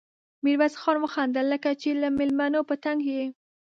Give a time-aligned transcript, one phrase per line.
[0.43, 3.23] ميرويس خان وخندل: لکه چې له مېلمنو په تنګ يې؟